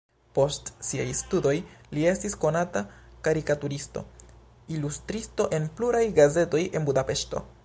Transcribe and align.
Post 0.35 0.69
siaj 0.85 1.03
studoj 1.19 1.53
li 1.97 2.07
estis 2.13 2.37
konata 2.45 2.83
karikaturisto, 3.29 4.03
ilustristo 4.79 5.49
en 5.59 5.73
pluraj 5.81 6.05
gazetoj 6.21 6.69
en 6.81 6.91
Budapeŝto. 6.91 7.49